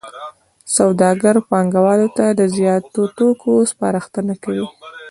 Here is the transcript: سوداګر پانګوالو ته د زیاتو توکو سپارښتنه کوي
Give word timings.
سوداګر 0.75 1.35
پانګوالو 1.49 2.07
ته 2.17 2.25
د 2.39 2.41
زیاتو 2.57 3.01
توکو 3.17 3.53
سپارښتنه 3.71 4.33
کوي 4.43 4.65